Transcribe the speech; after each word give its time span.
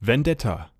Vendetta. 0.00 0.70